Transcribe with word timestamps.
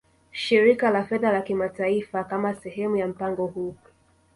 Shirika 0.43 0.89
la 0.91 1.03
Fedha 1.05 1.31
la 1.31 1.41
Kimataifa 1.41 2.23
Kama 2.23 2.53
sehemu 2.55 2.95
ya 2.95 3.07
mpango 3.07 3.45
huu 3.45 3.75